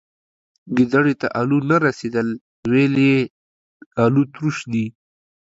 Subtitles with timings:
[0.75, 2.27] گيدړي ته الو نه رسيدل،
[2.71, 3.19] ويل يې
[4.03, 4.57] الوتروش.